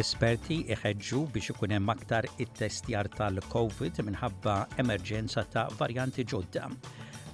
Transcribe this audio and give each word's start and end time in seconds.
Esperti 0.00 0.56
iħeġġu 0.74 1.18
biex 1.34 1.52
ikun 1.52 1.70
hemm 1.76 1.90
aktar 1.92 2.26
it-testjar 2.42 3.06
tal-COVID 3.14 4.00
minħabba 4.08 4.54
emerġenza 4.82 5.44
ta' 5.54 5.68
varjanti 5.78 6.24
ġodda. 6.32 6.64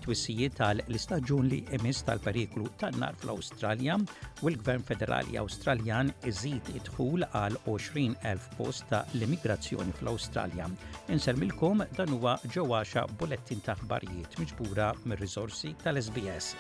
Twissijiet 0.05 0.59
tal-istaġun 0.59 1.49
li 1.49 1.61
emis 1.77 2.03
tal-periklu 2.05 2.69
tan-nar 2.83 3.17
fl-Awstralja 3.21 3.97
u 4.45 4.51
l-Gvern 4.53 4.85
Federali 4.85 5.39
Awstraljan 5.41 6.13
iżid 6.29 6.69
idħul 6.77 7.25
għal 7.41 7.57
20,000 7.65 8.53
post 8.61 8.85
ta' 8.93 9.07
l-immigrazzjoni 9.17 9.97
fl-Awstralja. 10.01 10.69
Inselmilkom 11.17 11.81
dan 11.97 12.13
huwa 12.19 12.37
ġewwaxa 12.45 13.07
bulettin 13.21 13.65
ta' 13.65 13.79
barijiet 13.89 14.37
miġbura 14.43 14.93
mir-riżorsi 15.07 15.73
tal-SBS. 15.85 16.53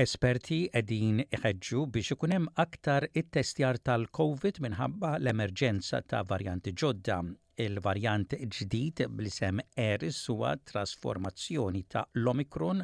Esperti 0.00 0.58
edin 0.80 1.18
iħedġu 1.36 1.80
biex 1.94 2.14
ikunem 2.14 2.44
aktar 2.62 3.04
it-testjar 3.20 3.78
tal-COVID 3.88 4.60
minħabba 4.66 5.10
l-emerġenza 5.18 6.00
ta' 6.08 6.22
varjanti 6.30 6.72
ġodda. 6.82 7.18
Il-varjant 7.64 8.38
ġdid 8.54 9.02
bl-isem 9.18 9.60
Eris 9.84 10.22
huwa 10.32 10.54
trasformazzjoni 10.70 11.82
ta' 11.92 12.06
l-Omikron 12.16 12.80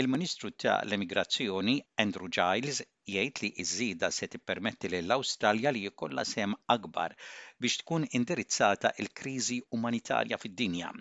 Il-Ministru 0.01 0.53
ta' 0.63 0.79
l-Immigrazzjoni 0.87 1.73
Andrew 2.03 2.29
Giles 2.37 2.77
jgħid 3.12 3.41
li 3.43 3.49
iż-żida 3.62 4.11
se 4.19 4.28
tippermetti 4.34 4.91
lill 4.93 5.15
awstralja 5.15 5.73
li 5.75 5.81
jkollha 5.91 6.25
sem 6.33 6.53
akbar 6.75 7.17
biex 7.65 7.81
tkun 7.81 8.06
indirizzata 8.19 8.93
il-kriżi 9.05 9.59
umanitarja 9.81 10.39
fid-dinja. 10.45 10.93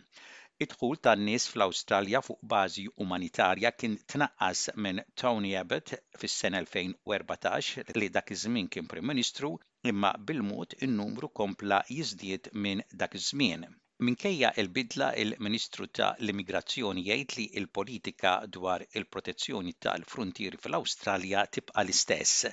Id-dħul 0.66 1.00
tan-nies 1.10 1.46
fl-Awstralja 1.52 2.24
fuq 2.30 2.42
bażi 2.56 2.88
umanitarja 3.08 3.74
kien 3.84 4.00
tnaqqas 4.16 4.66
minn 4.88 5.04
Tony 5.24 5.54
Abbott 5.64 5.96
fis-sena 6.24 6.66
2014 6.72 7.86
li 8.02 8.10
dak 8.18 8.34
iż-żmien 8.38 8.74
kien 8.78 8.90
Prim 8.96 9.14
Ministru 9.14 9.54
imma 9.94 10.16
bil-mod 10.32 10.74
in-numru 10.90 11.32
kompla 11.44 11.84
jiżdied 12.00 12.54
minn 12.66 12.84
dak 13.04 13.20
iż-żmien. 13.22 13.70
Minkejja 14.08 14.50
l-bidla 14.62 15.08
il-Ministru 15.22 15.86
ta' 15.98 16.14
l-Immigrazzjoni 16.26 17.02
jgħid 17.08 17.34
li 17.40 17.44
l-politika 17.62 18.32
dwar 18.58 18.86
il-protezzjoni 19.02 19.74
tal-frontieri 19.86 20.60
fl-Awstralja 20.66 21.42
tibqa' 21.58 21.84
l-istess. 21.84 22.48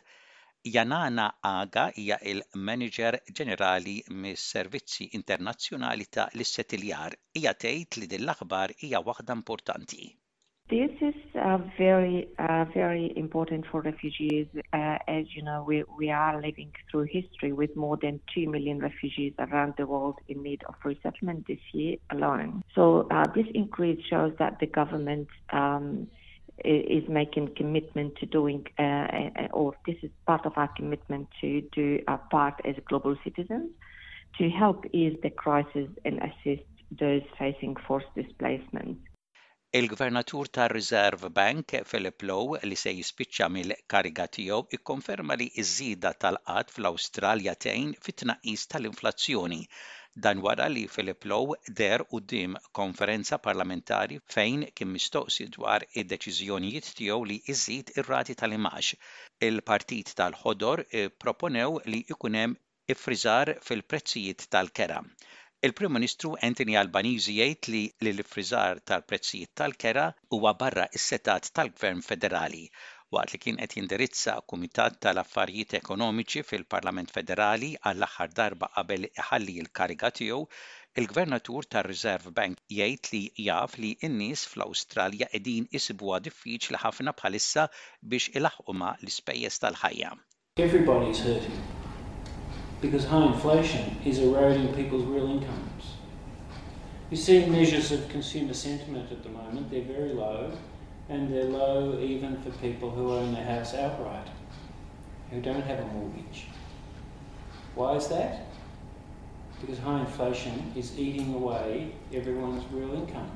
Janana 0.77 1.29
Aga 1.53 1.85
hija 2.05 2.19
il-Manager 2.33 3.21
Ġenerali 3.43 3.97
mis-Servizzi 4.27 5.09
Internazzjonali 5.21 6.11
ta' 6.19 6.27
l 6.35 6.51
settiljar 6.57 7.15
hija 7.41 7.55
tgħid 7.63 8.03
li 8.03 8.11
din 8.17 8.27
l-aħbar 8.27 8.79
hija 8.83 9.07
waħda 9.13 9.43
importanti. 9.43 10.03
This 10.69 10.91
is 11.01 11.15
uh, 11.41 11.59
very, 11.79 12.27
uh, 12.41 12.65
very 12.75 13.13
important 13.15 13.67
for 13.71 13.83
refugees. 13.83 14.49
Uh, 14.73 14.99
as 15.07 15.27
you 15.33 15.43
know, 15.43 15.63
we, 15.65 15.85
we 15.97 16.11
are 16.11 16.43
living 16.43 16.73
through 16.91 17.05
history 17.05 17.53
with 17.53 17.77
more 17.77 17.97
than 17.97 18.19
2 18.35 18.51
million 18.51 18.81
refugees 18.81 19.33
around 19.39 19.75
the 19.79 19.87
world 19.87 20.17
in 20.27 20.43
need 20.43 20.65
of 20.69 20.75
resettlement 20.85 21.47
this 21.47 21.61
year 21.73 21.99
alone. 22.11 22.65
So 22.75 23.07
uh, 23.13 23.27
this 23.33 23.47
increase 23.55 24.05
shows 24.11 24.33
that 24.41 24.59
the 24.59 24.67
government 24.67 25.29
um, 25.53 26.09
is 26.65 27.09
making 27.09 27.55
commitment 27.55 28.17
to 28.17 28.27
doing, 28.27 28.67
uh, 28.77 29.47
or 29.53 29.75
this 29.87 29.97
is 30.03 30.11
part 30.27 30.47
of 30.47 30.55
our 30.57 30.69
commitment 30.77 31.29
to 31.43 31.61
do 31.71 32.03
our 32.09 32.19
part 32.33 32.55
as 32.65 32.75
global 32.89 33.15
citizens 33.23 33.71
to 34.39 34.51
help 34.51 34.85
ease 34.93 35.17
the 35.23 35.31
crisis 35.31 35.89
and 36.05 36.19
assist 36.21 36.65
those 36.99 37.23
facing 37.39 37.77
forced 37.87 38.13
displacement. 38.17 38.99
Il-Gvernatur 39.79 40.47
tar-Reserve 40.49 41.29
Bank 41.33 41.83
Philip 41.91 42.23
Lowe 42.29 42.61
li 42.71 42.77
se 42.83 42.93
jispiċċa 42.95 43.49
mill-kariga 43.57 44.27
tiegħu 44.37 44.59
ikkonferma 44.79 45.37
li 45.41 45.49
iż-żieda 45.63 46.13
tal-qatt 46.25 46.71
fl-Awstralja 46.77 47.55
tgħin 47.65 47.89
fit-tnaqqis 48.07 48.65
tal-inflazzjoni. 48.75 49.59
Dan 50.27 50.45
wara 50.47 50.69
li 50.71 50.85
Philip 50.95 51.27
Lowe 51.33 51.59
der 51.83 52.07
quddiem 52.15 52.55
konferenza 52.81 53.41
parlamentari 53.49 54.21
fejn 54.37 54.65
kien 54.79 54.93
mistoqsi 54.95 55.49
dwar 55.59 55.83
id-deċiżjonijiet 55.91 56.95
tiegħu 57.03 57.29
li 57.33 57.41
iżid 57.57 57.91
ir-rati 57.97 58.39
tal-imax. 58.45 58.93
Il-Partit 59.51 60.15
tal-Ħodor 60.23 60.87
eh, 60.93 61.11
proponew 61.27 61.81
li 61.91 62.05
ikunem 62.15 62.45
hemm 62.45 62.95
ifriżar 62.95 63.57
fil-prezzijiet 63.71 64.47
tal-kera. 64.55 65.03
Il-Prim 65.67 65.91
Ministru 65.97 66.37
Anthony 66.47 66.77
Albanizi 66.79 67.33
jgħid 67.41 67.69
li 67.75 67.79
l-ifriżar 68.13 68.81
tal-prezzijiet 68.91 69.51
tal-kera 69.61 70.05
huwa 70.37 70.53
barra 70.61 70.85
is-setat 70.99 71.49
tal-Gvern 71.59 72.05
Federali 72.09 72.61
waqt 73.17 73.33
li 73.35 73.41
kien 73.45 73.57
qed 73.63 73.73
jindirizza 73.79 74.35
Kumitat 74.53 75.01
tal-Affarijiet 75.07 75.73
Ekonomiċi 75.81 76.45
fil-Parlament 76.53 77.11
Federali 77.17 77.73
għall 77.91 78.07
aħħar 78.09 78.37
darba 78.43 78.69
qabel 78.77 79.09
iħalli 79.11 79.57
l-kariga 79.65 80.13
tiegħu, 80.21 80.39
il-Gvernatur 81.03 81.67
tar-Reserve 81.75 82.31
Bank 82.39 82.63
jgħid 82.77 83.11
li 83.17 83.23
jaf 83.49 83.75
li 83.83 83.93
n-nies 84.11 84.45
fl-Awstralja 84.53 85.33
qegħdin 85.35 85.67
isibuha 85.81 86.21
diffiċli 86.29 86.79
ħafna 86.87 87.17
bħalissa 87.19 87.67
biex 88.15 88.37
ilaħqu 88.39 88.77
l-ispejjeż 88.79 89.59
tal-ħajja. 89.67 90.13
Everybody's 90.69 91.25
hurting. 91.27 91.76
because 92.81 93.05
high 93.05 93.27
inflation 93.27 93.97
is 94.05 94.19
eroding 94.19 94.73
people's 94.75 95.05
real 95.05 95.31
incomes. 95.31 95.95
You 97.11 97.17
see 97.17 97.47
measures 97.47 97.93
of 97.93 98.09
consumer 98.09 98.53
sentiment 98.53 99.11
at 99.13 99.23
the 99.23 99.29
moment, 99.29 99.71
they're 99.71 99.83
very 99.83 100.13
low, 100.13 100.53
and 101.09 101.33
they're 101.33 101.45
low 101.45 101.99
even 102.01 102.41
for 102.43 102.51
people 102.59 102.91
who 102.91 103.13
own 103.13 103.33
their 103.33 103.45
house 103.45 103.75
outright, 103.75 104.27
who 105.31 105.41
don't 105.41 105.63
have 105.63 105.79
a 105.81 105.87
mortgage. 105.87 106.47
Why 107.77 107.93
is 107.95 108.09
that? 108.09 108.47
Because 109.61 109.79
high 109.79 110.01
inflation 110.01 110.73
is 110.77 110.99
eating 110.99 111.33
away 111.35 111.93
everyone's 112.13 112.65
real 112.73 112.95
income. 112.95 113.31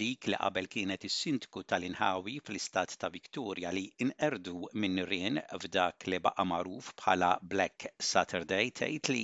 dik 0.00 0.26
li 0.30 0.36
qabel 0.44 0.66
kienet 0.74 1.04
is-sindku 1.08 1.60
tal-Inħawi 1.72 2.32
fl-istat 2.44 2.94
ta' 3.02 3.10
Victoria 3.16 3.70
li 3.76 3.82
inqerdu 4.06 4.54
minn 4.84 5.02
rien 5.10 5.38
f'dak 5.64 6.06
li 6.12 6.18
baqa' 6.24 6.46
magħruf 6.52 6.88
bħala 7.02 7.28
Black 7.52 7.86
Saturday 8.08 8.72
tgħid 8.80 9.12
li 9.14 9.22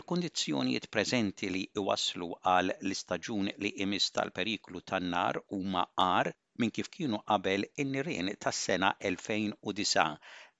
l-kundizzjonijiet 0.00 0.88
preżenti 0.96 1.50
li 1.56 1.64
iwaslu 1.82 2.30
għal 2.54 2.72
l-istaġun 2.76 3.52
li 3.66 3.74
imis 3.86 4.08
tal-periklu 4.18 4.84
tan-nar 4.92 5.42
huma 5.56 5.86
għar 6.06 6.32
minn 6.62 6.76
kif 6.78 6.92
kienu 6.96 7.24
qabel 7.32 7.66
in-nirien 7.84 8.32
tas-sena 8.46 8.94
2009 9.14 10.10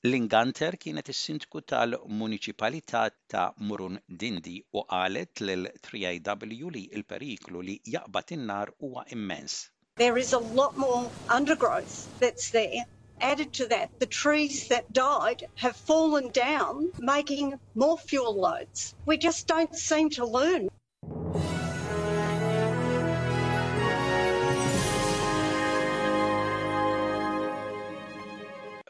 L-inganter 0.04 0.72
kienet 0.76 1.06
is-sindku 1.10 1.60
tal-Municipalità 1.72 3.04
ta' 3.30 3.44
Murun 3.68 3.94
Dindi 4.22 4.56
u 4.78 4.82
qalet 4.90 5.40
lil 5.50 5.68
3IW 5.86 6.70
li 6.74 6.82
il-periklu 6.98 7.62
li 7.68 7.76
jaqbad 7.92 8.30
in-nar 8.32 8.74
huwa 8.82 9.06
immens. 9.12 9.70
There 9.96 10.18
is 10.18 10.34
a 10.34 10.38
lot 10.38 10.76
more 10.76 11.10
undergrowth 11.30 11.96
that's 12.18 12.50
there. 12.50 12.84
Added 13.22 13.54
to 13.54 13.66
that, 13.68 13.98
the 13.98 14.04
trees 14.06 14.68
that 14.68 14.92
died 14.92 15.48
have 15.54 15.74
fallen 15.76 16.28
down, 16.30 16.92
making 16.98 17.58
more 17.74 17.96
fuel 17.96 18.34
loads. 18.38 18.94
We 19.06 19.16
just 19.16 19.46
don't 19.46 19.74
seem 19.74 20.10
to 20.10 20.26
learn 20.26 20.68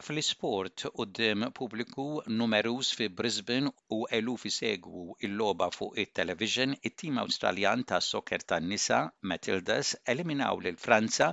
fl-isport 0.07 0.83
quddiem 0.97 1.41
pubbliku 1.59 2.03
numerus 2.41 2.91
fi 2.97 3.07
Brisbane 3.19 3.67
u 3.95 3.97
eluf 4.17 4.43
segwu 4.57 5.01
il-logħba 5.27 5.67
fuq 5.77 5.97
it-television, 6.03 6.75
it-tim 6.89 7.19
Awstraljan 7.23 7.83
ta' 7.89 7.99
soccer 8.09 8.45
tan-nisa 8.51 8.99
Matildas 9.31 9.89
eliminaw 10.13 10.61
lil 10.63 10.79
Franza 10.85 11.27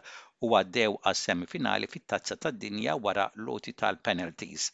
u 0.47 0.51
għaddew 0.59 0.97
għas 1.07 1.23
semifinali 1.29 1.91
fit-tazza 1.93 2.39
tad-dinja 2.47 2.97
wara 3.07 3.29
loti 3.47 3.77
tal-penalties. 3.83 4.67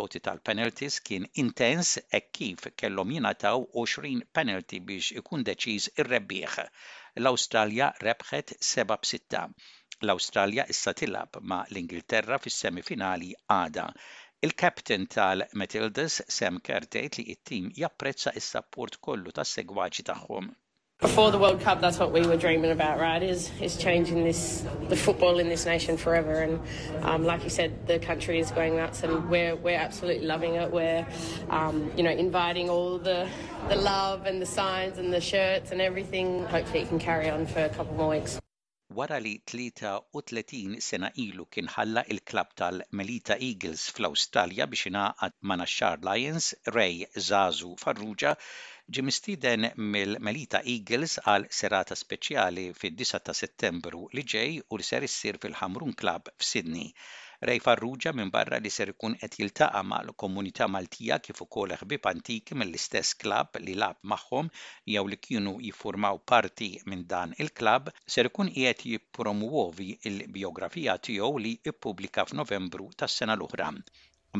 Loti 0.00 0.22
tal-penalties 0.26 0.96
kien 1.06 1.28
intens 1.44 1.92
e 2.20 2.22
kif 2.38 2.66
kellhom 2.82 3.14
jingħataw 3.14 3.62
20 3.84 4.26
penalty 4.34 4.80
biex 4.90 5.12
ikun 5.22 5.46
deċiż 5.46 5.92
ir-rebbieħ. 6.00 6.56
L-Awstralja 7.22 7.92
rebħet 8.02 8.56
7 8.72 8.98
6 9.14 9.54
L-Awstralja 10.06 10.66
issa 10.74 10.92
tilab 10.96 11.38
ma' 11.50 11.64
l-Ingilterra 11.70 12.38
fis-semifinali 12.44 13.32
għada. 13.54 13.86
Il-kapten 14.44 15.06
tal-Matildas 15.08 16.18
Sam 16.28 16.60
li 16.92 17.38
tim 17.48 17.70
japprezza 17.82 18.30
sapport 18.38 18.98
kollu 19.00 19.32
tas 19.32 19.54
tagħhom. 19.56 20.50
Before 21.00 21.30
the 21.32 21.38
World 21.38 21.60
Cup, 21.60 21.80
that's 21.80 21.98
what 21.98 22.12
we 22.12 22.20
were 22.26 22.36
dreaming 22.36 22.70
about, 22.70 23.00
right? 23.00 23.22
Is 23.22 23.50
is 23.60 23.76
changing 23.76 24.22
this 24.24 24.64
the 24.88 24.96
football 24.96 25.38
in 25.40 25.48
this 25.48 25.64
nation 25.66 25.96
forever. 25.96 26.42
And 26.44 26.60
um, 27.02 27.24
like 27.24 27.42
you 27.42 27.50
said, 27.50 27.86
the 27.86 27.98
country 27.98 28.38
is 28.38 28.50
going 28.52 28.76
nuts, 28.76 29.02
and 29.02 29.28
we're 29.28 29.56
we're 29.56 29.78
absolutely 29.80 30.26
loving 30.26 30.54
it. 30.54 30.70
We're 30.70 31.04
um, 31.50 31.90
you 31.96 32.04
know 32.04 32.12
inviting 32.12 32.68
all 32.70 32.98
the 32.98 33.26
the 33.68 33.76
love 33.76 34.26
and 34.26 34.40
the 34.40 34.46
signs 34.46 34.98
and 34.98 35.12
the 35.12 35.20
shirts 35.20 35.72
and 35.72 35.80
everything. 35.80 36.44
Hopefully, 36.44 36.82
it 36.82 36.88
can 36.90 36.98
carry 37.00 37.28
on 37.28 37.46
for 37.46 37.60
a 37.64 37.68
couple 37.70 37.94
more 37.96 38.10
weeks. 38.14 38.38
wara 38.96 39.18
li 39.26 39.34
33 39.50 40.80
sena 40.88 41.08
ilu 41.26 41.44
kien 41.54 41.70
ħalla 41.74 42.02
il-klab 42.14 42.52
tal-Melita 42.60 43.36
Eagles 43.48 43.86
fl-Awstralja 43.94 44.66
biex 44.74 44.90
ingħaqad 44.90 45.34
ma' 45.50 45.56
Nashar 45.60 45.98
Lions, 46.08 46.46
Ray 46.76 47.00
Zazu 47.28 47.72
Farrugia 47.82 48.32
Jim 48.94 49.08
mistieden 49.08 49.66
mill-Melita 49.96 50.60
Eagles 50.76 51.16
għal 51.34 51.48
serata 51.60 51.98
speċjali 52.04 52.68
fid-9 52.78 53.22
ta' 53.30 53.36
Settembru 53.42 54.04
li 54.16 54.24
ġej 54.34 54.60
u 54.68 54.78
li 54.78 54.88
ser 54.90 55.06
issir 55.10 55.38
fil-Hamrun 55.42 55.96
Club 56.02 56.30
f'Sydney. 56.36 56.90
Rej 57.48 57.60
Farrugia 57.60 58.10
minn 58.16 58.30
barra 58.34 58.58
li 58.64 58.70
ser 58.74 58.90
ikun 58.92 59.14
qed 59.20 59.34
jiltaqa' 59.38 59.80
ma' 59.88 59.98
l-komunità 60.04 60.68
Maltija 60.74 61.16
kif 61.26 61.42
ukoll 61.44 61.74
ħbib 61.80 62.06
antiki 62.10 62.56
mill-istess 62.60 63.16
klab 63.24 63.58
li 63.66 63.74
lab 63.82 63.98
magħhom 64.12 64.46
jew 64.94 65.02
li 65.10 65.18
kienu 65.26 65.52
jiffurmaw 65.66 66.20
parti 66.32 66.70
minn 66.92 67.02
dan 67.10 67.34
il-klab 67.44 67.90
ser 68.14 68.30
ikun 68.30 68.52
qiegħed 68.56 68.84
jippromuovi 68.92 69.88
il-biografija 70.12 70.94
tiegħu 71.10 71.30
li 71.46 71.52
ippubblika 71.72 72.24
f'Novembru 72.32 72.86
tas-sena 73.02 73.36
l-oħra 73.38 73.68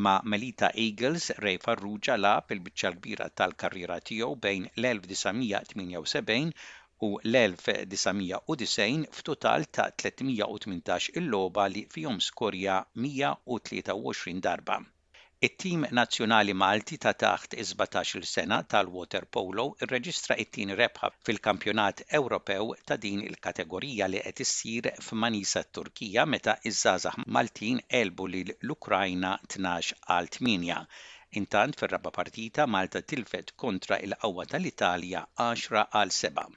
ma' 0.04 0.16
Melita 0.32 0.70
Eagles 0.86 1.26
Ray 1.44 1.60
Farrugia 1.66 2.16
lab 2.24 2.56
il-biċċa 2.56 2.94
kbira 2.96 3.28
tal-karriera 3.42 4.00
tiegħu 4.12 4.30
bejn 4.48 4.70
l-1978 4.84 6.80
u 7.04 7.08
l-1990 7.28 9.04
f'total 9.18 9.60
ta' 9.76 9.88
318 10.02 11.10
il-loba 11.20 11.64
li 11.74 11.82
fihom 11.94 12.18
skorja 12.28 12.76
123 13.06 14.38
darba. 14.46 14.76
It-tim 15.48 15.80
nazzjonali 16.00 16.52
Malti 16.62 16.96
ta' 17.04 17.12
taħt 17.22 17.56
17 17.62 18.22
sena 18.34 18.58
tal-water 18.74 19.24
polo 19.36 19.66
irreġistra 19.84 20.38
it-tin 20.44 20.70
rebħa 20.80 21.10
fil-kampjonat 21.28 22.00
Ewropew 22.20 22.72
ta' 22.90 22.98
din 23.04 23.20
il-kategorija 23.28 24.08
li 24.14 24.22
qed 24.30 24.44
issir 24.46 24.88
f'Manisa 25.08 25.64
Turkija 25.78 26.24
meta 26.36 26.54
iż-żazax 26.72 27.26
Maltin 27.36 27.82
elbu 28.02 28.30
lil 28.36 28.54
l-Ukrajna 28.56 29.34
12 29.58 30.00
għal 30.08 30.32
8. 30.38 30.80
Intant 31.42 31.78
fir-raba 31.82 32.16
partita 32.20 32.68
Malta 32.78 33.04
tilfet 33.12 33.56
kontra 33.66 34.00
il-qawwa 34.08 34.48
tal-Italja 34.54 35.26
10 35.44 35.82
għal 36.00 36.20
7. 36.22 36.50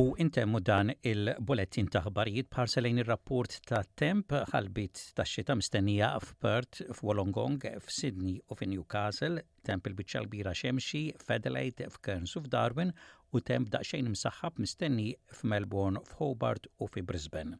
U 0.00 0.02
intemmu 0.24 0.58
dan 0.70 0.92
il-bulettin 1.12 1.88
ta' 1.94 2.02
ħbarijiet 2.08 2.50
parselejn 2.56 3.00
ir-rapport 3.04 3.56
ta' 3.70 3.80
temp 4.02 4.36
ħalbit 4.52 5.04
ta' 5.16 5.24
xita 5.32 5.56
mistennija 5.62 6.10
f'Perth, 6.26 6.84
f'Wolongong, 6.98 7.56
f'Sydney 7.86 8.36
u 8.50 8.58
f'Newcastle, 8.60 9.40
temp 9.70 9.88
il 9.88 9.96
bicċa 10.02 10.20
l-bira 10.26 10.52
xemxi, 10.60 11.04
f'Adelaide, 11.26 11.88
f'Kerns 11.96 12.36
u 12.36 12.44
f'Darwin 12.44 12.92
u 13.32 13.40
temp 13.50 13.72
xejn 13.92 14.12
msaħħab 14.12 14.60
mistenni 14.66 15.08
f'Melbourne, 15.40 16.04
f'Hobart 16.12 16.68
u 16.80 16.92
f'Brisbane. 16.92 17.56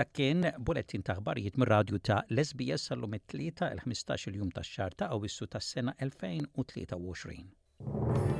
Dak 0.00 0.12
kien 0.16 0.46
bulettin 0.64 1.02
ta' 1.04 1.16
mir-radju 1.60 1.98
ta' 2.08 2.22
Lesbies 2.38 2.82
sal-lum 2.88 3.14
it-tlieta 3.18 3.64
il-15 3.74 4.30
il-jum 4.32 4.50
tax-xar 4.56 4.92
ta' 4.96 5.10
Awwissu 5.12 5.46
tas-sena 5.52 5.92
2023. 6.00 8.39